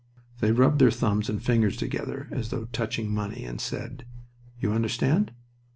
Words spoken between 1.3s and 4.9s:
fingers together as though touching money and said, "You